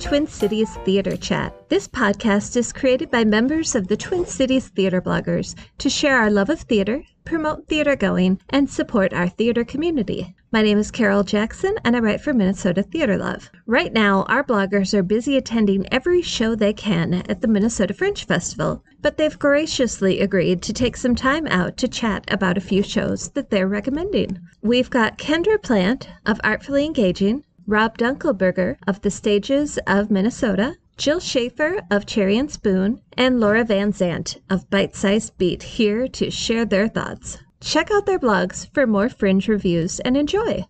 Twin 0.00 0.28
Cities 0.28 0.76
Theater 0.84 1.16
Chat. 1.16 1.68
This 1.68 1.88
podcast 1.88 2.56
is 2.56 2.72
created 2.72 3.10
by 3.10 3.24
members 3.24 3.74
of 3.74 3.88
the 3.88 3.96
Twin 3.96 4.24
Cities 4.24 4.68
Theater 4.68 5.02
bloggers 5.02 5.56
to 5.78 5.90
share 5.90 6.16
our 6.16 6.30
love 6.30 6.50
of 6.50 6.60
theater, 6.60 7.02
promote 7.24 7.66
theater 7.66 7.96
going, 7.96 8.40
and 8.50 8.70
support 8.70 9.12
our 9.12 9.28
theater 9.28 9.64
community. 9.64 10.36
My 10.52 10.62
name 10.62 10.78
is 10.78 10.92
Carol 10.92 11.24
Jackson, 11.24 11.74
and 11.84 11.96
I 11.96 11.98
write 11.98 12.20
for 12.20 12.32
Minnesota 12.32 12.84
Theater 12.84 13.18
Love. 13.18 13.50
Right 13.66 13.92
now, 13.92 14.22
our 14.28 14.44
bloggers 14.44 14.94
are 14.94 15.02
busy 15.02 15.36
attending 15.36 15.92
every 15.92 16.22
show 16.22 16.54
they 16.54 16.72
can 16.72 17.14
at 17.28 17.40
the 17.40 17.48
Minnesota 17.48 17.92
Fringe 17.92 18.24
Festival, 18.24 18.84
but 19.00 19.16
they've 19.16 19.38
graciously 19.38 20.20
agreed 20.20 20.62
to 20.62 20.72
take 20.72 20.96
some 20.96 21.16
time 21.16 21.46
out 21.48 21.76
to 21.76 21.88
chat 21.88 22.24
about 22.28 22.56
a 22.56 22.62
few 22.62 22.84
shows 22.84 23.30
that 23.30 23.50
they're 23.50 23.68
recommending. 23.68 24.38
We've 24.62 24.88
got 24.88 25.18
Kendra 25.18 25.60
Plant 25.60 26.08
of 26.24 26.40
Artfully 26.44 26.86
Engaging, 26.86 27.44
Rob 27.68 27.98
Dunkelberger 27.98 28.78
of 28.86 29.02
the 29.02 29.10
Stages 29.10 29.78
of 29.86 30.10
Minnesota, 30.10 30.76
Jill 30.96 31.20
Schafer 31.20 31.82
of 31.90 32.06
Cherry 32.06 32.38
and 32.38 32.50
Spoon, 32.50 33.02
and 33.14 33.40
Laura 33.40 33.62
Van 33.62 33.92
Zandt 33.92 34.38
of 34.48 34.70
Bite 34.70 34.96
Sized 34.96 35.36
Beet 35.36 35.62
here 35.62 36.08
to 36.08 36.30
share 36.30 36.64
their 36.64 36.88
thoughts. 36.88 37.36
Check 37.60 37.90
out 37.90 38.06
their 38.06 38.18
blogs 38.18 38.72
for 38.72 38.86
more 38.86 39.10
fringe 39.10 39.48
reviews 39.48 40.00
and 40.00 40.16
enjoy. 40.16 40.64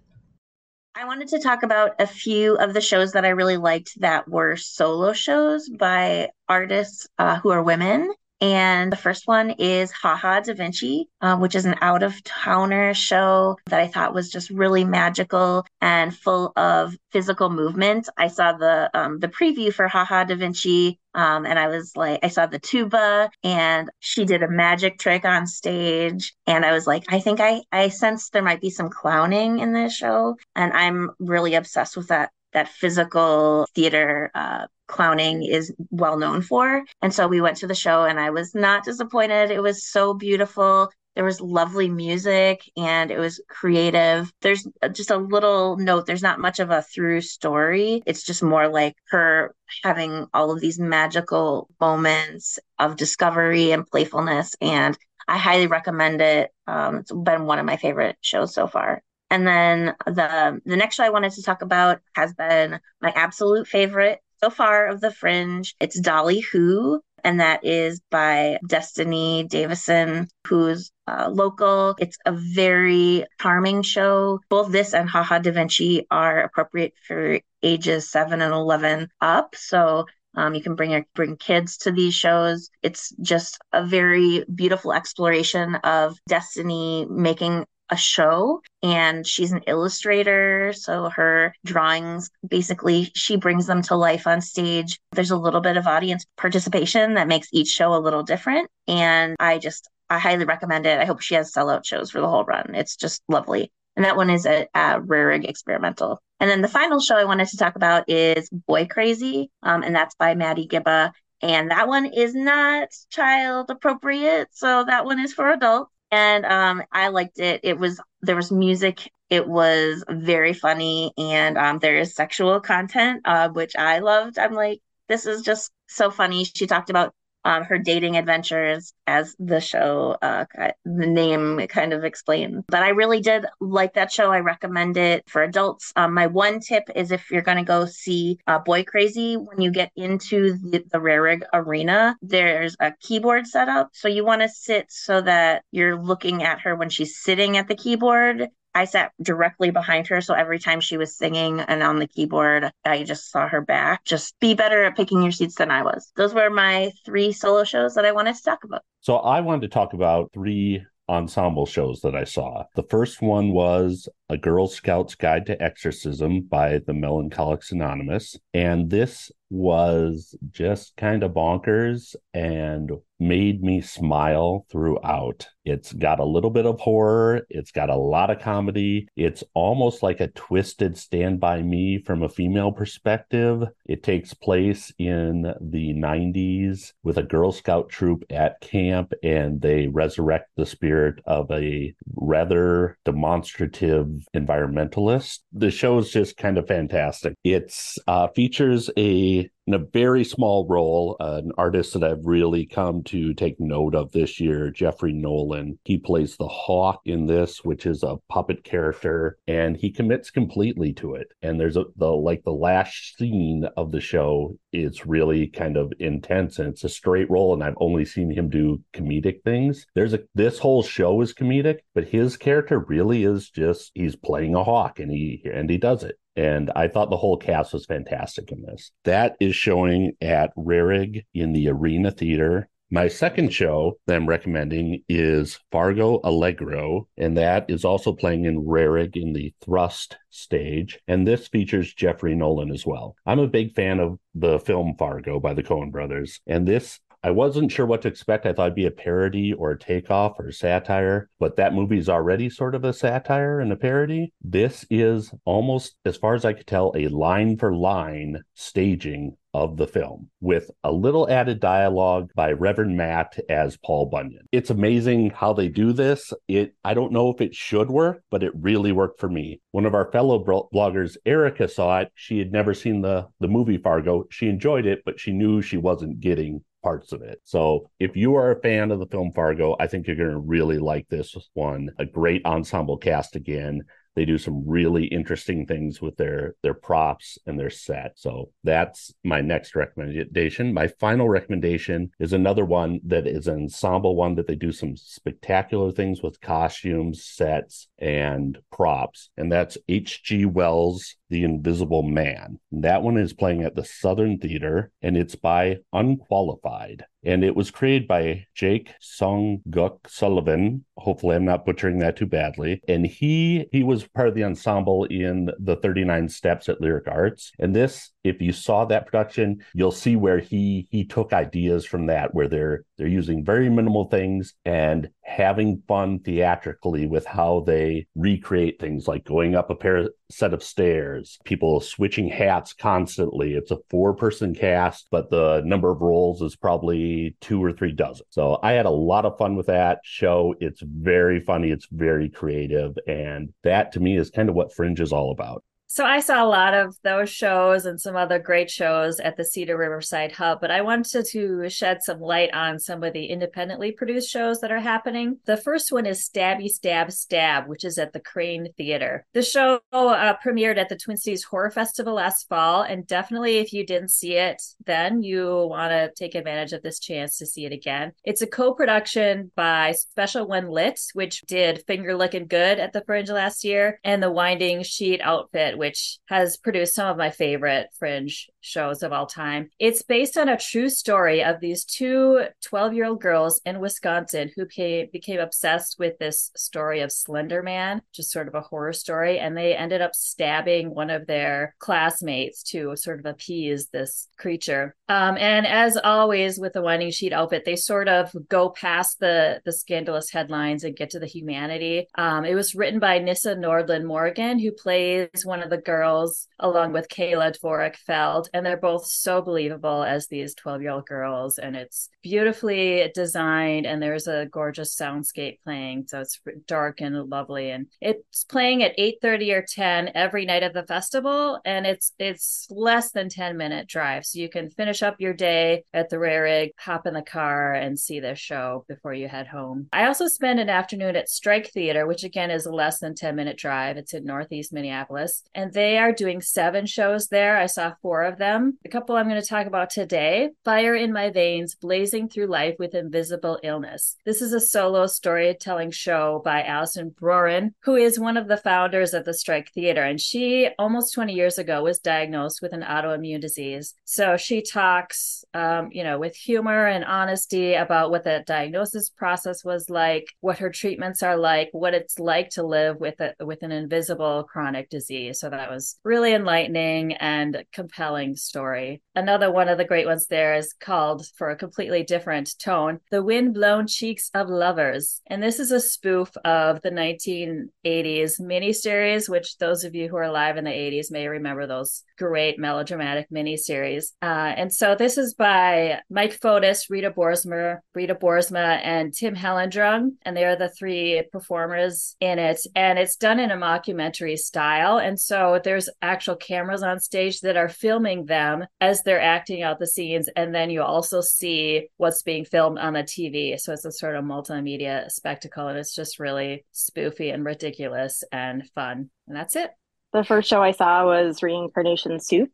I 0.96 1.04
wanted 1.04 1.28
to 1.28 1.38
talk 1.38 1.62
about 1.62 1.92
a 2.00 2.06
few 2.08 2.56
of 2.56 2.74
the 2.74 2.80
shows 2.80 3.12
that 3.12 3.24
I 3.24 3.28
really 3.28 3.58
liked 3.58 4.00
that 4.00 4.28
were 4.28 4.56
solo 4.56 5.12
shows 5.12 5.68
by 5.68 6.30
artists 6.48 7.06
uh, 7.16 7.38
who 7.38 7.50
are 7.50 7.62
women. 7.62 8.12
And 8.40 8.92
the 8.92 8.96
first 8.96 9.26
one 9.26 9.50
is 9.58 9.90
Haha 9.90 10.40
Da 10.40 10.54
Vinci, 10.54 11.08
uh, 11.20 11.36
which 11.36 11.54
is 11.56 11.64
an 11.64 11.74
out 11.80 12.02
of 12.02 12.22
towner 12.22 12.94
show 12.94 13.56
that 13.66 13.80
I 13.80 13.88
thought 13.88 14.14
was 14.14 14.30
just 14.30 14.50
really 14.50 14.84
magical 14.84 15.66
and 15.80 16.16
full 16.16 16.52
of 16.56 16.96
physical 17.10 17.50
movement. 17.50 18.08
I 18.16 18.28
saw 18.28 18.52
the 18.52 18.90
um, 18.94 19.18
the 19.18 19.28
preview 19.28 19.72
for 19.72 19.88
Haha 19.88 20.24
Da 20.24 20.36
Vinci, 20.36 20.98
um, 21.14 21.46
and 21.46 21.58
I 21.58 21.66
was 21.66 21.96
like, 21.96 22.20
I 22.22 22.28
saw 22.28 22.46
the 22.46 22.60
tuba, 22.60 23.30
and 23.42 23.90
she 23.98 24.24
did 24.24 24.42
a 24.42 24.48
magic 24.48 24.98
trick 24.98 25.24
on 25.24 25.46
stage, 25.46 26.32
and 26.46 26.64
I 26.64 26.72
was 26.72 26.86
like, 26.86 27.04
I 27.08 27.18
think 27.18 27.40
I 27.40 27.62
I 27.72 27.88
sensed 27.88 28.32
there 28.32 28.42
might 28.42 28.60
be 28.60 28.70
some 28.70 28.88
clowning 28.88 29.58
in 29.58 29.72
this 29.72 29.96
show, 29.96 30.36
and 30.54 30.72
I'm 30.72 31.10
really 31.18 31.54
obsessed 31.54 31.96
with 31.96 32.08
that 32.08 32.30
that 32.52 32.68
physical 32.68 33.66
theater 33.74 34.30
uh, 34.34 34.66
clowning 34.86 35.44
is 35.44 35.72
well 35.90 36.18
known 36.18 36.42
for. 36.42 36.84
And 37.02 37.12
so 37.12 37.28
we 37.28 37.40
went 37.40 37.58
to 37.58 37.66
the 37.66 37.74
show 37.74 38.04
and 38.04 38.18
I 38.18 38.30
was 38.30 38.54
not 38.54 38.84
disappointed. 38.84 39.50
It 39.50 39.62
was 39.62 39.86
so 39.86 40.14
beautiful. 40.14 40.90
There 41.14 41.24
was 41.24 41.40
lovely 41.40 41.88
music 41.88 42.62
and 42.76 43.10
it 43.10 43.18
was 43.18 43.40
creative. 43.48 44.32
There's 44.40 44.66
just 44.92 45.10
a 45.10 45.16
little 45.16 45.76
note. 45.76 46.06
There's 46.06 46.22
not 46.22 46.38
much 46.38 46.60
of 46.60 46.70
a 46.70 46.82
through 46.82 47.22
story. 47.22 48.02
It's 48.06 48.22
just 48.22 48.42
more 48.42 48.68
like 48.68 48.94
her 49.08 49.54
having 49.82 50.26
all 50.32 50.52
of 50.52 50.60
these 50.60 50.78
magical 50.78 51.68
moments 51.80 52.58
of 52.78 52.96
discovery 52.96 53.72
and 53.72 53.86
playfulness. 53.86 54.54
And 54.60 54.96
I 55.26 55.38
highly 55.38 55.66
recommend 55.66 56.22
it. 56.22 56.50
Um, 56.66 56.98
it's 56.98 57.12
been 57.12 57.46
one 57.46 57.58
of 57.58 57.66
my 57.66 57.76
favorite 57.76 58.16
shows 58.20 58.54
so 58.54 58.66
far. 58.66 59.02
And 59.30 59.46
then 59.46 59.94
the 60.06 60.60
the 60.64 60.76
next 60.76 60.96
show 60.96 61.04
I 61.04 61.10
wanted 61.10 61.32
to 61.32 61.42
talk 61.42 61.62
about 61.62 62.00
has 62.14 62.32
been 62.34 62.80
my 63.00 63.12
absolute 63.14 63.68
favorite 63.68 64.20
so 64.42 64.50
far 64.50 64.86
of 64.86 65.00
the 65.00 65.10
Fringe. 65.10 65.74
It's 65.80 66.00
Dolly 66.00 66.40
Who, 66.40 67.02
and 67.24 67.40
that 67.40 67.64
is 67.64 68.00
by 68.10 68.58
Destiny 68.66 69.44
Davison, 69.48 70.28
who's 70.46 70.90
uh, 71.06 71.28
local. 71.30 71.96
It's 71.98 72.16
a 72.24 72.32
very 72.32 73.26
charming 73.40 73.82
show. 73.82 74.40
Both 74.48 74.72
this 74.72 74.94
and 74.94 75.08
Haha 75.08 75.40
Da 75.40 75.52
Vinci 75.52 76.06
are 76.10 76.40
appropriate 76.42 76.94
for 77.06 77.40
ages 77.62 78.10
seven 78.10 78.40
and 78.40 78.54
eleven 78.54 79.08
up. 79.20 79.54
So 79.56 80.06
um, 80.34 80.54
you 80.54 80.62
can 80.62 80.76
bring 80.76 80.92
your, 80.92 81.04
bring 81.14 81.36
kids 81.36 81.78
to 81.78 81.92
these 81.92 82.14
shows. 82.14 82.70
It's 82.82 83.12
just 83.20 83.58
a 83.72 83.84
very 83.84 84.44
beautiful 84.54 84.92
exploration 84.92 85.74
of 85.76 86.16
Destiny 86.28 87.06
making 87.10 87.66
a 87.90 87.96
show 87.96 88.60
and 88.82 89.26
she's 89.26 89.52
an 89.52 89.62
illustrator 89.66 90.72
so 90.72 91.08
her 91.08 91.52
drawings 91.64 92.30
basically 92.46 93.10
she 93.14 93.36
brings 93.36 93.66
them 93.66 93.82
to 93.82 93.96
life 93.96 94.26
on 94.26 94.40
stage. 94.40 94.98
There's 95.12 95.30
a 95.30 95.36
little 95.36 95.60
bit 95.60 95.76
of 95.76 95.86
audience 95.86 96.24
participation 96.36 97.14
that 97.14 97.28
makes 97.28 97.48
each 97.52 97.68
show 97.68 97.94
a 97.94 97.98
little 98.00 98.22
different 98.22 98.68
and 98.86 99.36
i 99.40 99.58
just 99.58 99.88
i 100.10 100.18
highly 100.18 100.44
recommend 100.44 100.86
it. 100.86 101.00
I 101.00 101.04
hope 101.04 101.20
she 101.20 101.34
has 101.34 101.52
sellout 101.52 101.84
shows 101.84 102.10
for 102.10 102.20
the 102.20 102.28
whole 102.28 102.44
run. 102.44 102.74
It's 102.74 102.96
just 102.96 103.22
lovely. 103.28 103.72
And 103.96 104.04
that 104.04 104.16
one 104.16 104.30
is 104.30 104.46
a, 104.46 104.68
a 104.74 105.00
Rarig 105.00 105.44
experimental. 105.44 106.20
And 106.38 106.48
then 106.48 106.62
the 106.62 106.68
final 106.68 107.00
show 107.00 107.16
i 107.16 107.24
wanted 107.24 107.48
to 107.48 107.56
talk 107.56 107.76
about 107.76 108.08
is 108.08 108.48
boy 108.50 108.86
crazy 108.86 109.50
um, 109.62 109.82
and 109.82 109.94
that's 109.94 110.14
by 110.14 110.34
maddie 110.34 110.68
gibba 110.68 111.12
and 111.40 111.70
that 111.70 111.88
one 111.88 112.06
is 112.06 112.34
not 112.34 112.88
child 113.10 113.70
appropriate 113.70 114.48
so 114.52 114.84
that 114.84 115.04
one 115.04 115.20
is 115.20 115.32
for 115.32 115.50
adults 115.50 115.90
and 116.10 116.44
um, 116.46 116.82
I 116.92 117.08
liked 117.08 117.38
it. 117.38 117.60
It 117.64 117.78
was 117.78 118.00
there 118.22 118.36
was 118.36 118.50
music. 118.52 119.10
It 119.30 119.46
was 119.46 120.04
very 120.08 120.54
funny, 120.54 121.12
and 121.18 121.58
um, 121.58 121.78
there 121.80 121.98
is 121.98 122.14
sexual 122.14 122.60
content, 122.60 123.22
uh, 123.24 123.50
which 123.50 123.76
I 123.76 123.98
loved. 123.98 124.38
I'm 124.38 124.54
like, 124.54 124.80
this 125.08 125.26
is 125.26 125.42
just 125.42 125.70
so 125.86 126.10
funny. 126.10 126.44
She 126.44 126.66
talked 126.66 126.90
about 126.90 127.14
um, 127.44 127.64
her 127.64 127.78
dating 127.78 128.16
adventures 128.16 128.92
as 129.06 129.34
the 129.38 129.60
show, 129.60 130.16
uh, 130.22 130.44
the 130.84 131.06
name 131.06 131.66
kind 131.68 131.92
of 131.92 132.04
explains. 132.04 132.64
But 132.68 132.82
I 132.82 132.90
really 132.90 133.20
did 133.20 133.46
like 133.60 133.94
that 133.94 134.12
show. 134.12 134.30
I 134.30 134.40
recommend 134.40 134.96
it 134.96 135.24
for 135.28 135.42
adults. 135.42 135.92
Um, 135.96 136.14
my 136.14 136.26
one 136.26 136.60
tip 136.60 136.84
is 136.94 137.10
if 137.10 137.30
you're 137.30 137.42
going 137.42 137.58
to 137.58 137.64
go 137.64 137.86
see 137.86 138.38
uh, 138.46 138.58
Boy 138.58 138.84
Crazy, 138.84 139.36
when 139.36 139.60
you 139.60 139.70
get 139.70 139.90
into 139.96 140.54
the, 140.54 140.84
the 140.90 140.98
Rarig 140.98 141.42
Arena, 141.52 142.16
there's 142.22 142.76
a 142.80 142.92
keyboard 143.00 143.46
setup. 143.46 143.90
So 143.92 144.08
you 144.08 144.24
want 144.24 144.42
to 144.42 144.48
sit 144.48 144.86
so 144.90 145.20
that 145.20 145.62
you're 145.70 146.02
looking 146.02 146.42
at 146.42 146.60
her 146.60 146.76
when 146.76 146.90
she's 146.90 147.18
sitting 147.18 147.56
at 147.56 147.68
the 147.68 147.74
keyboard 147.74 148.48
I 148.78 148.84
sat 148.84 149.10
directly 149.20 149.70
behind 149.70 150.06
her. 150.06 150.20
So 150.20 150.34
every 150.34 150.60
time 150.60 150.80
she 150.80 150.96
was 150.96 151.16
singing 151.16 151.58
and 151.58 151.82
on 151.82 151.98
the 151.98 152.06
keyboard, 152.06 152.70
I 152.84 153.02
just 153.02 153.32
saw 153.32 153.48
her 153.48 153.60
back. 153.60 154.04
Just 154.04 154.38
be 154.38 154.54
better 154.54 154.84
at 154.84 154.96
picking 154.96 155.20
your 155.20 155.32
seats 155.32 155.56
than 155.56 155.72
I 155.72 155.82
was. 155.82 156.12
Those 156.14 156.32
were 156.32 156.48
my 156.48 156.92
three 157.04 157.32
solo 157.32 157.64
shows 157.64 157.96
that 157.96 158.04
I 158.04 158.12
wanted 158.12 158.36
to 158.36 158.42
talk 158.44 158.62
about. 158.62 158.82
So 159.00 159.16
I 159.16 159.40
wanted 159.40 159.62
to 159.62 159.68
talk 159.68 159.94
about 159.94 160.30
three 160.32 160.84
ensemble 161.08 161.66
shows 161.66 162.02
that 162.02 162.14
I 162.14 162.22
saw. 162.22 162.66
The 162.76 162.84
first 162.84 163.20
one 163.20 163.50
was 163.50 164.08
A 164.30 164.36
Girl 164.36 164.68
Scout's 164.68 165.14
Guide 165.14 165.46
to 165.46 165.62
Exorcism 165.62 166.42
by 166.42 166.80
the 166.86 166.92
Melancholics 166.92 167.72
Anonymous. 167.72 168.36
And 168.52 168.90
this 168.90 169.32
was 169.50 170.36
just 170.50 170.96
kind 170.96 171.22
of 171.22 171.32
bonkers 171.32 172.14
and 172.34 172.90
made 173.20 173.62
me 173.62 173.80
smile 173.80 174.66
throughout. 174.70 175.48
It's 175.64 175.92
got 175.92 176.20
a 176.20 176.24
little 176.24 176.50
bit 176.50 176.66
of 176.66 176.78
horror, 176.80 177.46
it's 177.50 177.72
got 177.72 177.90
a 177.90 177.96
lot 177.96 178.30
of 178.30 178.40
comedy. 178.40 179.08
It's 179.16 179.42
almost 179.54 180.02
like 180.02 180.20
a 180.20 180.28
twisted 180.28 180.96
Stand 180.96 181.40
By 181.40 181.62
Me 181.62 181.98
from 181.98 182.22
a 182.22 182.28
female 182.28 182.72
perspective. 182.72 183.64
It 183.86 184.02
takes 184.02 184.34
place 184.34 184.92
in 184.98 185.42
the 185.60 185.94
90s 185.94 186.92
with 187.02 187.18
a 187.18 187.22
Girl 187.22 187.50
Scout 187.50 187.88
troop 187.88 188.24
at 188.30 188.60
camp, 188.60 189.12
and 189.22 189.60
they 189.60 189.88
resurrect 189.88 190.50
the 190.56 190.66
spirit 190.66 191.20
of 191.26 191.50
a 191.50 191.94
rather 192.14 192.98
demonstrative 193.04 194.17
environmentalist. 194.34 195.40
The 195.52 195.70
show 195.70 195.98
is 195.98 196.10
just 196.10 196.36
kind 196.36 196.58
of 196.58 196.66
fantastic. 196.66 197.34
It 197.44 197.74
uh, 198.06 198.28
features 198.28 198.90
a 198.96 199.50
in 199.68 199.74
a 199.74 199.78
very 199.92 200.24
small 200.24 200.66
role, 200.66 201.14
uh, 201.20 201.42
an 201.44 201.52
artist 201.58 201.92
that 201.92 202.02
I've 202.02 202.24
really 202.24 202.64
come 202.64 203.02
to 203.04 203.34
take 203.34 203.60
note 203.60 203.94
of 203.94 204.10
this 204.12 204.40
year, 204.40 204.70
Jeffrey 204.70 205.12
Nolan. 205.12 205.78
He 205.84 205.98
plays 205.98 206.38
the 206.38 206.48
hawk 206.48 207.02
in 207.04 207.26
this, 207.26 207.62
which 207.62 207.84
is 207.84 208.02
a 208.02 208.16
puppet 208.30 208.64
character, 208.64 209.36
and 209.46 209.76
he 209.76 209.90
commits 209.90 210.30
completely 210.30 210.94
to 210.94 211.16
it. 211.16 211.28
And 211.42 211.60
there's 211.60 211.76
a 211.76 211.84
the 211.96 212.08
like 212.08 212.44
the 212.44 212.50
last 212.50 213.18
scene 213.18 213.68
of 213.76 213.92
the 213.92 214.00
show 214.00 214.56
is 214.72 215.04
really 215.04 215.48
kind 215.48 215.76
of 215.76 215.92
intense 215.98 216.58
and 216.58 216.68
it's 216.68 216.84
a 216.84 216.88
straight 216.88 217.30
role 217.30 217.52
and 217.52 217.62
I've 217.62 217.74
only 217.76 218.04
seen 218.04 218.30
him 218.30 218.48
do 218.48 218.82
comedic 218.94 219.42
things. 219.42 219.86
There's 219.94 220.14
a 220.14 220.20
this 220.34 220.58
whole 220.58 220.82
show 220.82 221.20
is 221.20 221.34
comedic, 221.34 221.80
but 221.94 222.08
his 222.08 222.38
character 222.38 222.78
really 222.78 223.24
is 223.24 223.50
just 223.50 223.90
he's 223.94 224.16
playing 224.16 224.54
a 224.54 224.64
hawk 224.64 224.98
and 224.98 225.10
he 225.10 225.42
and 225.52 225.68
he 225.68 225.76
does 225.76 226.04
it. 226.04 226.16
And 226.38 226.70
I 226.76 226.86
thought 226.86 227.10
the 227.10 227.16
whole 227.16 227.36
cast 227.36 227.72
was 227.72 227.84
fantastic 227.84 228.52
in 228.52 228.62
this. 228.62 228.92
That 229.02 229.36
is 229.40 229.56
showing 229.56 230.12
at 230.20 230.54
Rarig 230.56 231.24
in 231.34 231.52
the 231.52 231.68
Arena 231.68 232.12
Theater. 232.12 232.68
My 232.92 233.08
second 233.08 233.52
show 233.52 233.98
that 234.06 234.14
I'm 234.14 234.28
recommending 234.28 235.02
is 235.08 235.58
Fargo 235.72 236.20
Allegro, 236.22 237.08
and 237.18 237.36
that 237.36 237.68
is 237.68 237.84
also 237.84 238.12
playing 238.12 238.44
in 238.44 238.64
Rarig 238.64 239.16
in 239.16 239.32
the 239.32 239.52
Thrust 239.62 240.16
stage. 240.30 241.00
And 241.08 241.26
this 241.26 241.48
features 241.48 241.92
Jeffrey 241.92 242.36
Nolan 242.36 242.70
as 242.70 242.86
well. 242.86 243.16
I'm 243.26 243.40
a 243.40 243.48
big 243.48 243.74
fan 243.74 243.98
of 243.98 244.20
the 244.32 244.60
film 244.60 244.94
Fargo 244.96 245.40
by 245.40 245.54
the 245.54 245.64
Coen 245.64 245.90
brothers, 245.90 246.40
and 246.46 246.68
this 246.68 247.00
I 247.22 247.32
wasn't 247.32 247.72
sure 247.72 247.84
what 247.84 248.02
to 248.02 248.08
expect. 248.08 248.46
I 248.46 248.52
thought 248.52 248.66
it'd 248.66 248.76
be 248.76 248.86
a 248.86 248.92
parody 248.92 249.52
or 249.52 249.72
a 249.72 249.78
takeoff 249.78 250.38
or 250.38 250.48
a 250.48 250.52
satire, 250.52 251.28
but 251.40 251.56
that 251.56 251.74
movie 251.74 251.98
is 251.98 252.08
already 252.08 252.48
sort 252.48 252.76
of 252.76 252.84
a 252.84 252.92
satire 252.92 253.58
and 253.58 253.72
a 253.72 253.76
parody. 253.76 254.32
This 254.40 254.86
is 254.88 255.34
almost, 255.44 255.96
as 256.04 256.16
far 256.16 256.34
as 256.34 256.44
I 256.44 256.52
could 256.52 256.68
tell, 256.68 256.92
a 256.94 257.08
line 257.08 257.56
for 257.56 257.74
line 257.74 258.42
staging 258.54 259.36
of 259.54 259.76
the 259.76 259.86
film 259.86 260.28
with 260.40 260.70
a 260.84 260.92
little 260.92 261.28
added 261.28 261.58
dialogue 261.58 262.30
by 262.34 262.52
Reverend 262.52 262.96
Matt 262.96 263.38
as 263.48 263.76
Paul 263.78 264.06
Bunyan. 264.06 264.46
It's 264.52 264.70
amazing 264.70 265.30
how 265.30 265.52
they 265.52 265.68
do 265.68 265.92
this. 265.92 266.32
It 266.46 266.74
I 266.84 266.94
don't 266.94 267.12
know 267.12 267.30
if 267.30 267.40
it 267.40 267.54
should 267.54 267.90
work, 267.90 268.22
but 268.30 268.42
it 268.42 268.52
really 268.54 268.92
worked 268.92 269.18
for 269.18 269.28
me. 269.28 269.60
One 269.72 269.86
of 269.86 269.94
our 269.94 270.12
fellow 270.12 270.44
bloggers, 270.44 271.16
Erica, 271.24 271.66
saw 271.66 272.00
it. 272.00 272.12
She 272.14 272.38
had 272.38 272.52
never 272.52 272.74
seen 272.74 273.00
the 273.00 273.26
the 273.40 273.48
movie 273.48 273.78
Fargo. 273.78 274.26
She 274.30 274.48
enjoyed 274.48 274.86
it, 274.86 275.02
but 275.04 275.18
she 275.18 275.32
knew 275.32 275.62
she 275.62 275.78
wasn't 275.78 276.20
getting 276.20 276.62
parts 276.88 277.12
of 277.12 277.20
it. 277.20 277.38
So 277.44 277.90
if 278.00 278.16
you 278.16 278.36
are 278.36 278.50
a 278.50 278.60
fan 278.62 278.90
of 278.90 278.98
the 278.98 279.06
film 279.06 279.30
Fargo, 279.32 279.76
I 279.78 279.86
think 279.86 280.06
you're 280.06 280.16
going 280.16 280.30
to 280.30 280.38
really 280.38 280.78
like 280.78 281.06
this 281.10 281.36
one. 281.52 281.90
A 281.98 282.06
great 282.06 282.46
ensemble 282.46 282.96
cast 282.96 283.36
again. 283.36 283.82
They 284.18 284.24
do 284.24 284.36
some 284.36 284.64
really 284.66 285.04
interesting 285.04 285.64
things 285.64 286.02
with 286.02 286.16
their 286.16 286.56
their 286.64 286.74
props 286.74 287.38
and 287.46 287.56
their 287.56 287.70
set. 287.70 288.14
So 288.16 288.50
that's 288.64 289.14
my 289.22 289.40
next 289.42 289.76
recommendation. 289.76 290.74
My 290.74 290.88
final 290.88 291.28
recommendation 291.28 292.10
is 292.18 292.32
another 292.32 292.64
one 292.64 292.98
that 293.04 293.28
is 293.28 293.46
an 293.46 293.62
ensemble 293.62 294.16
one 294.16 294.34
that 294.34 294.48
they 294.48 294.56
do 294.56 294.72
some 294.72 294.96
spectacular 294.96 295.92
things 295.92 296.20
with 296.20 296.40
costumes, 296.40 297.24
sets, 297.24 297.86
and 297.96 298.58
props. 298.72 299.30
And 299.36 299.52
that's 299.52 299.78
H.G. 299.88 300.46
Wells' 300.46 301.14
The 301.30 301.44
Invisible 301.44 302.02
Man. 302.02 302.58
That 302.72 303.04
one 303.04 303.18
is 303.18 303.32
playing 303.32 303.62
at 303.62 303.76
the 303.76 303.84
Southern 303.84 304.38
Theater 304.38 304.90
and 305.00 305.16
it's 305.16 305.36
by 305.36 305.76
Unqualified 305.92 307.04
and 307.28 307.44
it 307.44 307.54
was 307.54 307.70
created 307.70 308.08
by 308.08 308.46
Jake 308.54 308.94
Song 309.00 309.60
Guk 309.68 310.08
Sullivan. 310.08 310.86
Hopefully, 310.96 311.36
I'm 311.36 311.44
not 311.44 311.66
butchering 311.66 311.98
that 311.98 312.16
too 312.16 312.24
badly. 312.24 312.80
And 312.88 313.06
he 313.06 313.66
he 313.70 313.82
was 313.82 314.08
part 314.08 314.28
of 314.28 314.34
the 314.34 314.44
ensemble 314.44 315.04
in 315.04 315.50
the 315.58 315.76
39 315.76 316.30
Steps 316.30 316.70
at 316.70 316.80
Lyric 316.80 317.06
Arts. 317.06 317.52
And 317.58 317.76
this, 317.76 318.12
if 318.24 318.40
you 318.40 318.52
saw 318.52 318.86
that 318.86 319.04
production, 319.04 319.62
you'll 319.74 319.92
see 319.92 320.16
where 320.16 320.38
he 320.38 320.88
he 320.90 321.04
took 321.04 321.34
ideas 321.34 321.84
from 321.84 322.06
that, 322.06 322.34
where 322.34 322.48
they're 322.48 322.84
they're 322.98 323.06
using 323.06 323.44
very 323.44 323.70
minimal 323.70 324.06
things 324.06 324.54
and 324.64 325.08
having 325.22 325.82
fun 325.86 326.18
theatrically 326.18 327.06
with 327.06 327.24
how 327.24 327.60
they 327.60 328.06
recreate 328.16 328.80
things 328.80 329.06
like 329.06 329.24
going 329.24 329.54
up 329.54 329.70
a 329.70 329.76
pair 329.76 330.10
set 330.30 330.52
of 330.52 330.62
stairs, 330.62 331.38
people 331.44 331.80
switching 331.80 332.28
hats 332.28 332.72
constantly. 332.72 333.54
It's 333.54 333.70
a 333.70 333.78
four 333.88 334.14
person 334.14 334.54
cast, 334.54 335.06
but 335.10 335.30
the 335.30 335.62
number 335.64 335.90
of 335.90 336.00
roles 336.00 336.42
is 336.42 336.56
probably 336.56 337.36
two 337.40 337.62
or 337.62 337.72
three 337.72 337.92
dozen. 337.92 338.26
So 338.30 338.58
I 338.62 338.72
had 338.72 338.86
a 338.86 338.90
lot 338.90 339.24
of 339.24 339.38
fun 339.38 339.56
with 339.56 339.66
that 339.66 340.00
show. 340.02 340.54
It's 340.60 340.82
very 340.82 341.40
funny, 341.40 341.70
it's 341.70 341.86
very 341.90 342.28
creative. 342.28 342.96
And 343.06 343.54
that 343.62 343.92
to 343.92 344.00
me 344.00 344.16
is 344.16 344.30
kind 344.30 344.48
of 344.48 344.54
what 344.54 344.74
Fringe 344.74 345.00
is 345.00 345.12
all 345.12 345.30
about. 345.30 345.62
So 345.90 346.04
I 346.04 346.20
saw 346.20 346.44
a 346.44 346.46
lot 346.46 346.74
of 346.74 346.94
those 347.02 347.30
shows 347.30 347.86
and 347.86 347.98
some 347.98 348.14
other 348.14 348.38
great 348.38 348.70
shows 348.70 349.20
at 349.20 349.38
the 349.38 349.44
Cedar 349.44 349.78
Riverside 349.78 350.32
Hub, 350.32 350.60
but 350.60 350.70
I 350.70 350.82
wanted 350.82 351.24
to 351.30 351.70
shed 351.70 352.02
some 352.02 352.20
light 352.20 352.52
on 352.52 352.78
some 352.78 353.02
of 353.02 353.14
the 353.14 353.24
independently 353.24 353.92
produced 353.92 354.28
shows 354.28 354.60
that 354.60 354.70
are 354.70 354.80
happening. 354.80 355.38
The 355.46 355.56
first 355.56 355.90
one 355.90 356.04
is 356.04 356.28
Stabby 356.28 356.68
Stab 356.68 357.10
Stab, 357.10 357.68
which 357.68 357.86
is 357.86 357.96
at 357.96 358.12
the 358.12 358.20
Crane 358.20 358.68
Theater. 358.76 359.24
The 359.32 359.40
show 359.40 359.80
uh, 359.90 360.34
premiered 360.44 360.76
at 360.76 360.90
the 360.90 360.96
Twin 360.96 361.16
Cities 361.16 361.44
Horror 361.44 361.70
Festival 361.70 362.14
last 362.14 362.50
fall, 362.50 362.82
and 362.82 363.06
definitely 363.06 363.56
if 363.56 363.72
you 363.72 363.86
didn't 363.86 364.10
see 364.10 364.34
it 364.34 364.62
then, 364.84 365.22
you 365.22 365.68
want 365.70 365.90
to 365.92 366.12
take 366.14 366.34
advantage 366.34 366.74
of 366.74 366.82
this 366.82 366.98
chance 366.98 367.38
to 367.38 367.46
see 367.46 367.64
it 367.64 367.72
again. 367.72 368.12
It's 368.24 368.42
a 368.42 368.46
co-production 368.46 369.52
by 369.56 369.92
Special 369.92 370.46
When 370.46 370.68
Lit, 370.68 371.00
which 371.14 371.40
did 371.42 371.82
Finger 371.86 372.14
Looking 372.14 372.46
Good 372.46 372.78
at 372.78 372.92
the 372.92 373.02
Fringe 373.06 373.30
last 373.30 373.64
year, 373.64 374.00
and 374.04 374.22
the 374.22 374.30
Winding 374.30 374.82
Sheet 374.82 375.22
Outfit 375.22 375.77
which 375.78 376.18
has 376.26 376.56
produced 376.56 376.94
some 376.94 377.08
of 377.08 377.16
my 377.16 377.30
favorite 377.30 377.88
fringe 377.98 378.50
shows 378.60 379.02
of 379.02 379.12
all 379.12 379.26
time. 379.26 379.70
It's 379.78 380.02
based 380.02 380.36
on 380.36 380.48
a 380.48 380.58
true 380.58 380.88
story 380.88 381.42
of 381.42 381.60
these 381.60 381.84
two 381.84 382.46
12 382.64 382.94
year 382.94 383.06
old 383.06 383.20
girls 383.20 383.60
in 383.64 383.80
Wisconsin 383.80 384.50
who 384.54 384.64
became, 384.64 385.08
became 385.12 385.40
obsessed 385.40 385.96
with 385.98 386.18
this 386.18 386.50
story 386.56 387.00
of 387.00 387.12
Slender 387.12 387.62
Man, 387.62 388.02
just 388.12 388.32
sort 388.32 388.48
of 388.48 388.54
a 388.54 388.60
horror 388.60 388.92
story. 388.92 389.38
And 389.38 389.56
they 389.56 389.74
ended 389.74 390.00
up 390.00 390.14
stabbing 390.14 390.94
one 390.94 391.10
of 391.10 391.26
their 391.26 391.74
classmates 391.78 392.62
to 392.64 392.96
sort 392.96 393.20
of 393.20 393.26
appease 393.26 393.88
this 393.88 394.28
creature. 394.38 394.94
Um, 395.08 395.36
and 395.38 395.66
as 395.66 395.96
always 395.96 396.58
with 396.58 396.72
the 396.72 396.82
winding 396.82 397.10
sheet 397.10 397.32
outfit, 397.32 397.64
they 397.64 397.76
sort 397.76 398.08
of 398.08 398.34
go 398.48 398.70
past 398.70 399.20
the, 399.20 399.60
the 399.64 399.72
scandalous 399.72 400.30
headlines 400.30 400.84
and 400.84 400.96
get 400.96 401.10
to 401.10 401.18
the 401.18 401.26
humanity. 401.26 402.06
Um, 402.16 402.44
it 402.44 402.54
was 402.54 402.74
written 402.74 403.00
by 403.00 403.18
Nissa 403.18 403.54
Nordland 403.54 404.04
Morgan, 404.04 404.58
who 404.58 404.72
plays 404.72 405.44
one 405.44 405.62
of 405.62 405.70
the 405.70 405.78
girls 405.78 406.46
along 406.58 406.92
with 406.92 407.08
Kayla 407.08 407.58
Dvorak 407.58 407.96
Feld 407.96 408.48
and 408.58 408.66
they're 408.66 408.76
both 408.76 409.06
so 409.06 409.40
believable 409.40 410.02
as 410.02 410.26
these 410.26 410.54
12 410.56 410.82
year 410.82 410.90
old 410.90 411.06
girls 411.06 411.58
and 411.58 411.76
it's 411.76 412.10
beautifully 412.22 413.10
designed 413.14 413.86
and 413.86 414.02
there's 414.02 414.26
a 414.26 414.46
gorgeous 414.50 414.94
soundscape 414.94 415.58
playing 415.62 416.04
so 416.06 416.20
it's 416.20 416.40
dark 416.66 417.00
and 417.00 417.16
lovely 417.30 417.70
and 417.70 417.86
it's 418.00 418.44
playing 418.44 418.82
at 418.82 418.94
8 418.98 419.18
30 419.22 419.52
or 419.52 419.64
10 419.66 420.10
every 420.14 420.44
night 420.44 420.64
of 420.64 420.74
the 420.74 420.84
festival 420.86 421.60
and 421.64 421.86
it's 421.86 422.12
it's 422.18 422.66
less 422.70 423.12
than 423.12 423.28
10 423.28 423.56
minute 423.56 423.86
drive 423.86 424.26
so 424.26 424.40
you 424.40 424.48
can 424.48 424.68
finish 424.70 425.02
up 425.02 425.20
your 425.20 425.32
day 425.32 425.84
at 425.94 426.10
the 426.10 426.16
Rarig 426.16 426.70
hop 426.78 427.06
in 427.06 427.14
the 427.14 427.22
car 427.22 427.72
and 427.72 427.98
see 427.98 428.18
this 428.18 428.40
show 428.40 428.84
before 428.88 429.14
you 429.14 429.28
head 429.28 429.46
home. 429.46 429.86
I 429.92 430.06
also 430.06 430.26
spend 430.26 430.58
an 430.58 430.68
afternoon 430.68 431.14
at 431.14 431.28
strike 431.28 431.70
theater 431.70 432.06
which 432.06 432.24
again 432.24 432.50
is 432.50 432.66
a 432.66 432.72
less 432.72 432.98
than 432.98 433.14
10 433.14 433.36
minute 433.36 433.56
drive 433.56 433.96
it's 433.96 434.14
in 434.14 434.24
northeast 434.24 434.72
minneapolis 434.72 435.44
and 435.54 435.72
they 435.72 435.96
are 435.96 436.12
doing 436.12 436.40
seven 436.40 436.86
shows 436.86 437.28
there. 437.28 437.56
I 437.56 437.66
saw 437.66 437.94
four 438.02 438.24
of 438.24 438.37
them. 438.38 438.78
The 438.82 438.88
couple 438.88 439.16
I'm 439.16 439.28
going 439.28 439.40
to 439.40 439.46
talk 439.46 439.66
about 439.66 439.90
today 439.90 440.50
Fire 440.64 440.94
in 440.94 441.12
My 441.12 441.30
Veins 441.30 441.74
Blazing 441.74 442.28
Through 442.28 442.46
Life 442.46 442.76
with 442.78 442.94
Invisible 442.94 443.58
Illness. 443.62 444.16
This 444.24 444.40
is 444.40 444.52
a 444.52 444.60
solo 444.60 445.06
storytelling 445.06 445.90
show 445.90 446.40
by 446.44 446.62
Alison 446.62 447.10
Broeren, 447.10 447.72
who 447.82 447.96
is 447.96 448.18
one 448.18 448.36
of 448.36 448.48
the 448.48 448.56
founders 448.56 449.14
of 449.14 449.24
the 449.24 449.34
Strike 449.34 449.70
Theater. 449.72 450.02
And 450.02 450.20
she, 450.20 450.68
almost 450.78 451.12
20 451.14 451.34
years 451.34 451.58
ago, 451.58 451.82
was 451.82 451.98
diagnosed 451.98 452.62
with 452.62 452.72
an 452.72 452.82
autoimmune 452.82 453.40
disease. 453.40 453.94
So 454.04 454.36
she 454.36 454.62
talks, 454.62 455.44
um, 455.52 455.88
you 455.92 456.04
know, 456.04 456.18
with 456.18 456.36
humor 456.36 456.86
and 456.86 457.04
honesty 457.04 457.74
about 457.74 458.10
what 458.10 458.24
the 458.24 458.44
diagnosis 458.46 459.10
process 459.10 459.64
was 459.64 459.90
like, 459.90 460.28
what 460.40 460.58
her 460.58 460.70
treatments 460.70 461.22
are 461.22 461.36
like, 461.36 461.68
what 461.72 461.94
it's 461.94 462.18
like 462.18 462.50
to 462.50 462.62
live 462.62 463.00
with 463.00 463.20
a, 463.20 463.34
with 463.44 463.62
an 463.62 463.72
invisible 463.72 464.44
chronic 464.44 464.88
disease. 464.88 465.40
So 465.40 465.50
that 465.50 465.70
was 465.70 465.96
really 466.04 466.32
enlightening 466.32 467.14
and 467.14 467.64
compelling 467.72 468.27
story. 468.36 469.02
Another 469.14 469.50
one 469.50 469.68
of 469.68 469.78
the 469.78 469.84
great 469.84 470.06
ones 470.06 470.26
there 470.26 470.54
is 470.54 470.72
called, 470.72 471.26
for 471.36 471.50
a 471.50 471.56
completely 471.56 472.02
different 472.02 472.58
tone, 472.58 473.00
The 473.10 473.22
Wind-Blown 473.22 473.86
Cheeks 473.86 474.30
of 474.34 474.48
Lovers. 474.48 475.20
And 475.26 475.42
this 475.42 475.60
is 475.60 475.72
a 475.72 475.80
spoof 475.80 476.36
of 476.44 476.80
the 476.82 476.90
1980s 476.90 478.40
miniseries, 478.40 479.28
which 479.28 479.58
those 479.58 479.84
of 479.84 479.94
you 479.94 480.08
who 480.08 480.16
are 480.16 480.22
alive 480.22 480.56
in 480.56 480.64
the 480.64 480.70
80s 480.70 481.10
may 481.10 481.28
remember 481.28 481.66
those 481.66 482.02
great 482.18 482.58
melodramatic 482.58 483.30
miniseries. 483.30 484.12
Uh, 484.20 484.52
and 484.56 484.72
so 484.72 484.94
this 484.94 485.16
is 485.16 485.34
by 485.34 486.00
Mike 486.10 486.38
Fotis, 486.38 486.90
Rita 486.90 487.10
Boersma, 487.10 487.78
Rita 487.94 488.14
Boersma, 488.14 488.80
and 488.82 489.14
Tim 489.14 489.34
Helendrung. 489.34 490.16
And 490.22 490.36
they 490.36 490.44
are 490.44 490.56
the 490.56 490.68
three 490.68 491.22
performers 491.32 492.16
in 492.20 492.38
it. 492.38 492.60
And 492.74 492.98
it's 492.98 493.16
done 493.16 493.38
in 493.38 493.50
a 493.50 493.56
mockumentary 493.56 494.38
style. 494.38 494.98
And 494.98 495.18
so 495.18 495.60
there's 495.62 495.88
actual 496.02 496.36
cameras 496.36 496.82
on 496.82 497.00
stage 497.00 497.40
that 497.40 497.56
are 497.56 497.68
filming 497.68 498.26
them 498.26 498.66
as 498.80 499.02
they're 499.02 499.20
acting 499.20 499.62
out 499.62 499.78
the 499.78 499.86
scenes. 499.86 500.28
And 500.36 500.54
then 500.54 500.70
you 500.70 500.82
also 500.82 501.20
see 501.20 501.88
what's 501.96 502.22
being 502.22 502.44
filmed 502.44 502.78
on 502.78 502.94
the 502.94 503.02
TV. 503.02 503.58
So 503.58 503.72
it's 503.72 503.84
a 503.84 503.92
sort 503.92 504.16
of 504.16 504.24
multimedia 504.24 505.10
spectacle. 505.10 505.68
And 505.68 505.78
it's 505.78 505.94
just 505.94 506.18
really 506.18 506.64
spoofy 506.74 507.32
and 507.32 507.44
ridiculous 507.44 508.24
and 508.32 508.68
fun. 508.74 509.10
And 509.26 509.36
that's 509.36 509.56
it. 509.56 509.70
The 510.12 510.24
first 510.24 510.48
show 510.48 510.62
I 510.62 510.70
saw 510.72 511.04
was 511.04 511.42
Reincarnation 511.42 512.20
Soup 512.20 512.50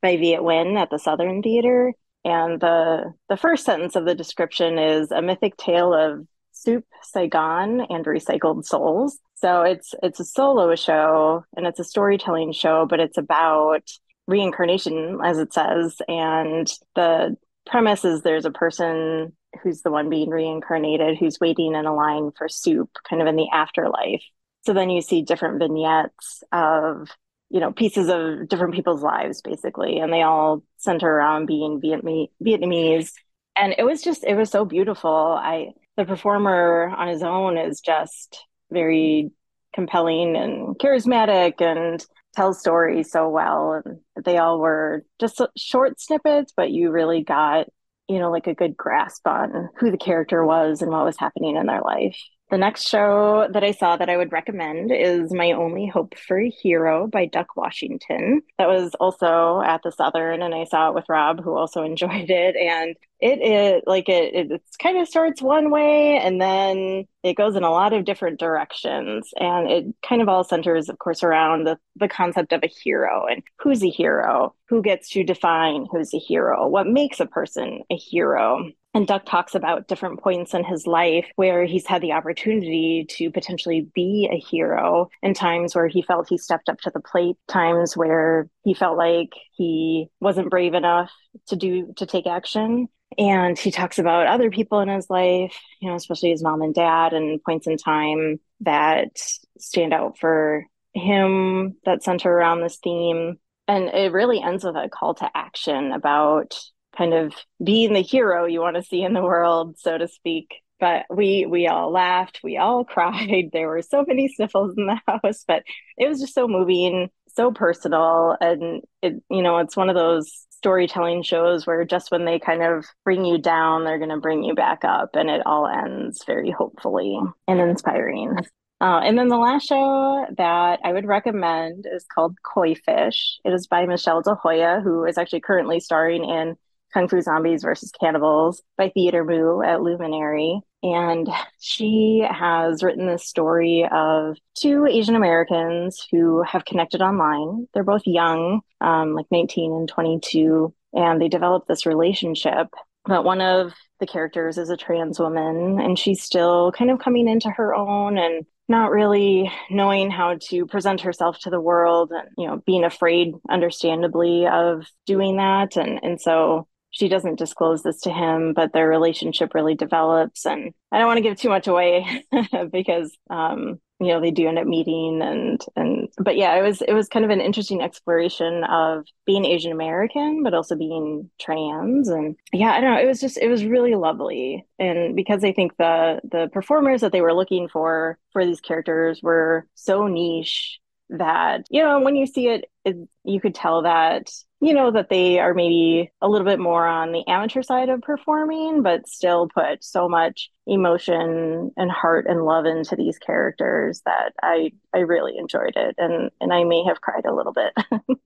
by 0.00 0.16
Viet 0.16 0.40
Nguyen 0.40 0.78
at 0.78 0.90
the 0.90 0.98
Southern 0.98 1.42
Theater. 1.42 1.92
And 2.24 2.60
the 2.60 3.14
the 3.28 3.36
first 3.36 3.64
sentence 3.64 3.96
of 3.96 4.04
the 4.04 4.14
description 4.14 4.78
is 4.78 5.10
a 5.10 5.22
mythic 5.22 5.56
tale 5.56 5.92
of 5.92 6.26
soup, 6.52 6.84
Saigon, 7.02 7.80
and 7.80 8.04
recycled 8.04 8.64
souls. 8.64 9.18
So 9.34 9.62
it's 9.62 9.94
it's 10.02 10.20
a 10.20 10.24
solo 10.24 10.74
show 10.76 11.44
and 11.56 11.66
it's 11.66 11.80
a 11.80 11.84
storytelling 11.84 12.52
show, 12.52 12.86
but 12.86 13.00
it's 13.00 13.18
about 13.18 13.90
reincarnation, 14.28 15.18
as 15.24 15.38
it 15.38 15.52
says. 15.52 15.96
And 16.06 16.72
the 16.94 17.36
premise 17.66 18.04
is 18.04 18.22
there's 18.22 18.44
a 18.44 18.50
person 18.52 19.32
who's 19.62 19.82
the 19.82 19.90
one 19.90 20.08
being 20.08 20.30
reincarnated 20.30 21.18
who's 21.18 21.40
waiting 21.40 21.74
in 21.74 21.86
a 21.86 21.94
line 21.94 22.30
for 22.38 22.48
soup, 22.48 22.90
kind 23.08 23.20
of 23.20 23.28
in 23.28 23.36
the 23.36 23.48
afterlife. 23.52 24.22
So 24.62 24.72
then 24.72 24.90
you 24.90 25.02
see 25.02 25.22
different 25.22 25.58
vignettes 25.58 26.42
of, 26.52 27.08
you 27.50 27.60
know, 27.60 27.72
pieces 27.72 28.08
of 28.08 28.48
different 28.48 28.74
people's 28.74 29.02
lives, 29.02 29.42
basically. 29.42 29.98
And 29.98 30.12
they 30.12 30.22
all 30.22 30.62
center 30.78 31.08
around 31.08 31.46
being 31.46 31.80
Vietnamese, 31.80 33.12
and 33.56 33.74
it 33.76 33.84
was 33.84 34.02
just 34.02 34.24
it 34.24 34.34
was 34.34 34.50
so 34.50 34.64
beautiful. 34.64 35.10
I 35.10 35.72
the 35.96 36.04
performer 36.04 36.88
on 36.96 37.08
his 37.08 37.22
own 37.22 37.58
is 37.58 37.80
just 37.80 38.46
very 38.70 39.30
compelling 39.74 40.36
and 40.36 40.78
charismatic 40.78 41.60
and 41.60 42.04
tells 42.34 42.60
stories 42.60 43.10
so 43.10 43.28
well 43.28 43.82
and 43.84 44.24
they 44.24 44.38
all 44.38 44.58
were 44.58 45.04
just 45.20 45.40
short 45.56 46.00
snippets 46.00 46.52
but 46.56 46.70
you 46.70 46.90
really 46.90 47.22
got 47.22 47.66
you 48.08 48.18
know 48.18 48.30
like 48.30 48.46
a 48.46 48.54
good 48.54 48.76
grasp 48.76 49.26
on 49.26 49.68
who 49.76 49.90
the 49.90 49.98
character 49.98 50.44
was 50.44 50.82
and 50.82 50.90
what 50.90 51.04
was 51.04 51.18
happening 51.18 51.56
in 51.56 51.66
their 51.66 51.82
life 51.82 52.18
the 52.52 52.58
next 52.58 52.86
show 52.86 53.48
that 53.50 53.64
I 53.64 53.72
saw 53.72 53.96
that 53.96 54.10
I 54.10 54.18
would 54.18 54.30
recommend 54.30 54.92
is 54.92 55.32
My 55.32 55.52
Only 55.52 55.86
Hope 55.86 56.14
for 56.18 56.38
a 56.38 56.50
Hero 56.50 57.06
by 57.06 57.24
Duck 57.24 57.56
Washington. 57.56 58.42
That 58.58 58.68
was 58.68 58.94
also 59.00 59.62
at 59.62 59.82
the 59.82 59.90
Southern, 59.90 60.42
and 60.42 60.54
I 60.54 60.64
saw 60.64 60.90
it 60.90 60.94
with 60.94 61.08
Rob, 61.08 61.42
who 61.42 61.56
also 61.56 61.82
enjoyed 61.82 62.28
it. 62.28 62.54
And 62.54 62.94
it 63.20 63.40
is 63.40 63.82
like 63.86 64.10
it, 64.10 64.34
it 64.34 64.50
it's 64.50 64.76
kind 64.76 64.98
of 64.98 65.08
starts 65.08 65.40
one 65.40 65.70
way 65.70 66.18
and 66.18 66.42
then 66.42 67.06
it 67.22 67.36
goes 67.36 67.56
in 67.56 67.62
a 67.62 67.70
lot 67.70 67.94
of 67.94 68.04
different 68.04 68.38
directions. 68.38 69.30
And 69.36 69.70
it 69.70 69.86
kind 70.06 70.20
of 70.20 70.28
all 70.28 70.44
centers, 70.44 70.90
of 70.90 70.98
course, 70.98 71.22
around 71.22 71.64
the, 71.64 71.78
the 71.96 72.08
concept 72.08 72.52
of 72.52 72.62
a 72.62 72.66
hero 72.66 73.24
and 73.30 73.42
who's 73.60 73.82
a 73.82 73.88
hero, 73.88 74.54
who 74.68 74.82
gets 74.82 75.08
to 75.10 75.24
define 75.24 75.86
who's 75.90 76.12
a 76.12 76.18
hero, 76.18 76.68
what 76.68 76.86
makes 76.86 77.18
a 77.18 77.26
person 77.26 77.80
a 77.90 77.96
hero 77.96 78.72
and 78.94 79.06
Duck 79.06 79.24
talks 79.24 79.54
about 79.54 79.88
different 79.88 80.20
points 80.20 80.54
in 80.54 80.64
his 80.64 80.86
life 80.86 81.26
where 81.36 81.64
he's 81.64 81.86
had 81.86 82.02
the 82.02 82.12
opportunity 82.12 83.06
to 83.08 83.30
potentially 83.30 83.88
be 83.94 84.28
a 84.30 84.38
hero, 84.38 85.08
and 85.22 85.34
times 85.34 85.74
where 85.74 85.88
he 85.88 86.02
felt 86.02 86.28
he 86.28 86.38
stepped 86.38 86.68
up 86.68 86.78
to 86.80 86.90
the 86.90 87.00
plate, 87.00 87.36
times 87.48 87.96
where 87.96 88.48
he 88.64 88.74
felt 88.74 88.98
like 88.98 89.30
he 89.52 90.08
wasn't 90.20 90.50
brave 90.50 90.74
enough 90.74 91.10
to 91.48 91.56
do 91.56 91.92
to 91.96 92.06
take 92.06 92.26
action. 92.26 92.88
And 93.18 93.58
he 93.58 93.70
talks 93.70 93.98
about 93.98 94.26
other 94.26 94.50
people 94.50 94.80
in 94.80 94.88
his 94.88 95.10
life, 95.10 95.58
you 95.80 95.88
know, 95.88 95.96
especially 95.96 96.30
his 96.30 96.42
mom 96.42 96.62
and 96.62 96.74
dad, 96.74 97.12
and 97.12 97.42
points 97.42 97.66
in 97.66 97.76
time 97.76 98.40
that 98.60 99.10
stand 99.58 99.92
out 99.92 100.18
for 100.18 100.64
him 100.94 101.76
that 101.84 102.02
center 102.02 102.30
around 102.30 102.60
this 102.60 102.78
theme. 102.82 103.38
And 103.68 103.88
it 103.88 104.12
really 104.12 104.42
ends 104.42 104.64
with 104.64 104.76
a 104.76 104.88
call 104.88 105.14
to 105.16 105.30
action 105.34 105.92
about 105.92 106.58
kind 106.96 107.14
of 107.14 107.34
being 107.62 107.92
the 107.92 108.02
hero 108.02 108.46
you 108.46 108.60
want 108.60 108.76
to 108.76 108.82
see 108.82 109.02
in 109.02 109.12
the 109.12 109.22
world, 109.22 109.78
so 109.78 109.98
to 109.98 110.08
speak. 110.08 110.54
But 110.80 111.06
we 111.10 111.46
we 111.46 111.68
all 111.68 111.92
laughed, 111.92 112.40
we 112.42 112.56
all 112.56 112.84
cried. 112.84 113.50
There 113.52 113.68
were 113.68 113.82
so 113.82 114.04
many 114.06 114.28
sniffles 114.28 114.74
in 114.76 114.86
the 114.86 115.00
house, 115.06 115.44
but 115.46 115.62
it 115.96 116.08
was 116.08 116.20
just 116.20 116.34
so 116.34 116.48
moving, 116.48 117.10
so 117.28 117.52
personal, 117.52 118.36
and 118.40 118.82
it 119.02 119.22
you 119.30 119.42
know 119.42 119.58
it's 119.58 119.76
one 119.76 119.88
of 119.88 119.94
those 119.94 120.46
storytelling 120.50 121.22
shows 121.22 121.66
where 121.66 121.84
just 121.84 122.12
when 122.12 122.24
they 122.24 122.38
kind 122.38 122.62
of 122.62 122.84
bring 123.04 123.24
you 123.24 123.36
down, 123.36 123.84
they're 123.84 123.98
going 123.98 124.10
to 124.10 124.16
bring 124.18 124.44
you 124.44 124.54
back 124.54 124.84
up, 124.84 125.10
and 125.14 125.28
it 125.28 125.42
all 125.44 125.66
ends 125.66 126.24
very 126.24 126.50
hopefully 126.50 127.18
and 127.48 127.60
inspiring. 127.60 128.36
Uh, 128.82 128.98
and 129.04 129.16
then 129.16 129.28
the 129.28 129.36
last 129.36 129.68
show 129.68 130.26
that 130.36 130.80
I 130.84 130.92
would 130.92 131.06
recommend 131.06 131.86
is 131.92 132.04
called 132.12 132.36
Coyfish. 132.42 133.38
It 133.44 133.52
is 133.52 133.68
by 133.68 133.86
Michelle 133.86 134.22
De 134.22 134.36
Joya, 134.42 134.80
who 134.82 135.04
is 135.04 135.16
actually 135.16 135.40
currently 135.40 135.78
starring 135.78 136.24
in 136.24 136.56
Kung 136.92 137.08
Fu 137.08 137.20
Zombies 137.20 137.62
versus 137.62 137.90
Cannibals 137.98 138.62
by 138.76 138.90
Theater 138.90 139.24
Mu 139.24 139.62
at 139.62 139.82
Luminary. 139.82 140.60
And 140.82 141.28
she 141.60 142.26
has 142.28 142.82
written 142.82 143.06
this 143.06 143.28
story 143.28 143.88
of 143.90 144.36
two 144.54 144.86
Asian 144.86 145.14
Americans 145.14 146.06
who 146.10 146.42
have 146.42 146.64
connected 146.64 147.00
online. 147.00 147.68
They're 147.72 147.84
both 147.84 148.02
young, 148.04 148.60
um, 148.80 149.14
like 149.14 149.26
19 149.30 149.72
and 149.72 149.88
22, 149.88 150.74
and 150.92 151.20
they 151.20 151.28
develop 151.28 151.66
this 151.66 151.86
relationship. 151.86 152.68
But 153.04 153.24
one 153.24 153.40
of 153.40 153.72
the 154.00 154.06
characters 154.06 154.58
is 154.58 154.70
a 154.70 154.76
trans 154.76 155.18
woman, 155.18 155.80
and 155.80 155.98
she's 155.98 156.22
still 156.22 156.72
kind 156.72 156.90
of 156.90 156.98
coming 156.98 157.28
into 157.28 157.50
her 157.50 157.74
own 157.74 158.18
and 158.18 158.44
not 158.68 158.90
really 158.90 159.50
knowing 159.70 160.10
how 160.10 160.36
to 160.48 160.66
present 160.66 161.00
herself 161.02 161.38
to 161.40 161.50
the 161.50 161.60
world 161.60 162.10
and 162.12 162.28
you 162.38 162.46
know 162.46 162.62
being 162.64 162.84
afraid 162.84 163.34
understandably 163.50 164.46
of 164.46 164.86
doing 165.04 165.36
that 165.36 165.76
and 165.76 166.00
and 166.02 166.20
so 166.20 166.66
she 166.92 167.08
doesn't 167.08 167.38
disclose 167.38 167.82
this 167.82 168.00
to 168.02 168.12
him, 168.12 168.52
but 168.52 168.72
their 168.72 168.86
relationship 168.86 169.54
really 169.54 169.74
develops. 169.74 170.44
And 170.46 170.72
I 170.92 170.98
don't 170.98 171.06
want 171.06 171.16
to 171.16 171.22
give 171.22 171.38
too 171.38 171.48
much 171.48 171.66
away 171.66 172.24
because, 172.70 173.16
um, 173.30 173.80
you 173.98 174.08
know, 174.08 174.20
they 174.20 174.30
do 174.30 174.46
end 174.46 174.58
up 174.58 174.66
meeting 174.66 175.22
and, 175.22 175.60
and, 175.74 176.08
but 176.18 176.36
yeah, 176.36 176.54
it 176.54 176.62
was, 176.62 176.82
it 176.82 176.92
was 176.92 177.08
kind 177.08 177.24
of 177.24 177.30
an 177.30 177.40
interesting 177.40 177.80
exploration 177.80 178.64
of 178.64 179.06
being 179.24 179.46
Asian 179.46 179.72
American, 179.72 180.42
but 180.42 180.54
also 180.54 180.76
being 180.76 181.30
trans. 181.40 182.08
And 182.08 182.36
yeah, 182.52 182.72
I 182.72 182.80
don't 182.80 182.94
know. 182.94 183.00
It 183.00 183.06
was 183.06 183.20
just, 183.20 183.38
it 183.38 183.48
was 183.48 183.64
really 183.64 183.94
lovely. 183.94 184.66
And 184.78 185.16
because 185.16 185.44
I 185.44 185.52
think 185.52 185.76
the, 185.78 186.20
the 186.24 186.50
performers 186.52 187.00
that 187.00 187.12
they 187.12 187.22
were 187.22 187.34
looking 187.34 187.68
for, 187.68 188.18
for 188.32 188.44
these 188.44 188.60
characters 188.60 189.20
were 189.22 189.66
so 189.74 190.08
niche 190.08 190.78
that 191.18 191.66
you 191.70 191.82
know 191.82 192.00
when 192.00 192.16
you 192.16 192.26
see 192.26 192.48
it, 192.48 192.64
it, 192.84 192.96
you 193.24 193.40
could 193.40 193.54
tell 193.54 193.82
that 193.82 194.30
you 194.60 194.72
know 194.72 194.90
that 194.90 195.08
they 195.10 195.38
are 195.38 195.54
maybe 195.54 196.10
a 196.20 196.28
little 196.28 196.46
bit 196.46 196.58
more 196.58 196.86
on 196.86 197.12
the 197.12 197.26
amateur 197.28 197.62
side 197.62 197.88
of 197.88 198.00
performing 198.00 198.82
but 198.82 199.08
still 199.08 199.48
put 199.48 199.84
so 199.84 200.08
much 200.08 200.50
emotion 200.66 201.70
and 201.76 201.90
heart 201.90 202.26
and 202.28 202.44
love 202.44 202.64
into 202.64 202.96
these 202.96 203.18
characters 203.18 204.02
that 204.06 204.32
i 204.42 204.72
i 204.94 204.98
really 204.98 205.36
enjoyed 205.36 205.74
it 205.76 205.94
and 205.98 206.30
and 206.40 206.52
i 206.52 206.64
may 206.64 206.82
have 206.84 207.00
cried 207.00 207.26
a 207.26 207.34
little 207.34 207.52
bit 207.52 207.72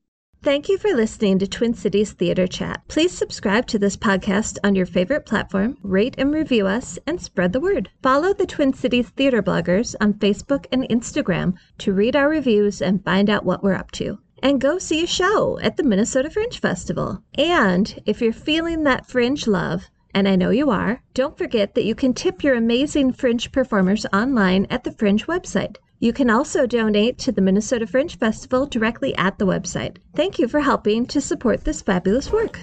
Thank 0.47 0.69
you 0.69 0.79
for 0.79 0.95
listening 0.95 1.41
to 1.41 1.49
Twin 1.49 1.75
Cities 1.75 2.13
Theater 2.13 2.47
Chat. 2.47 2.81
Please 2.87 3.11
subscribe 3.11 3.67
to 3.67 3.81
this 3.81 3.97
podcast 3.97 4.59
on 4.63 4.77
your 4.77 4.87
favorite 4.87 5.27
platform, 5.27 5.77
rate 5.83 6.15
and 6.19 6.33
review 6.33 6.69
us, 6.69 7.01
and 7.05 7.21
spread 7.21 7.53
the 7.53 7.59
word. 7.59 7.91
Follow 8.01 8.33
the 8.33 8.47
Twin 8.47 8.73
Cities 8.73 9.09
Theater 9.09 9.43
bloggers 9.43 9.97
on 10.01 10.15
Facebook 10.15 10.67
and 10.71 10.89
Instagram 10.89 11.55
to 11.79 11.93
read 11.93 12.15
our 12.15 12.29
reviews 12.29 12.81
and 12.81 13.03
find 13.05 13.29
out 13.29 13.45
what 13.45 13.65
we're 13.65 13.75
up 13.75 13.91
to. 13.91 14.21
And 14.41 14.61
go 14.61 14.79
see 14.79 15.03
a 15.03 15.09
show 15.09 15.59
at 15.59 15.77
the 15.77 15.83
Minnesota 15.83 16.31
Fringe 16.31 16.61
Festival. 16.61 17.25
And 17.35 18.01
if 18.07 18.23
you're 18.23 18.33
feeling 18.33 18.85
that 18.85 19.09
fringe 19.09 19.49
love, 19.49 19.91
and 20.15 20.29
I 20.29 20.37
know 20.37 20.51
you 20.51 20.71
are, 20.71 21.03
don't 21.13 21.37
forget 21.37 21.75
that 21.75 21.85
you 21.85 21.97
can 21.97 22.15
tip 22.15 22.45
your 22.45 22.55
amazing 22.55 23.15
fringe 23.15 23.51
performers 23.51 24.07
online 24.13 24.69
at 24.71 24.85
the 24.85 24.93
Fringe 24.93 25.27
website. 25.27 25.79
You 25.99 26.13
can 26.13 26.29
also 26.29 26.67
donate 26.67 27.17
to 27.19 27.33
the 27.33 27.41
Minnesota 27.41 27.87
Fringe 27.87 28.19
Festival 28.19 28.67
directly 28.67 29.17
at 29.17 29.39
the 29.39 29.47
website. 29.47 29.97
Thank 30.15 30.39
you 30.39 30.47
for 30.47 30.61
helping 30.61 31.07
to 31.07 31.21
support 31.21 31.65
this 31.65 31.81
fabulous 31.81 32.31
work. 32.31 32.61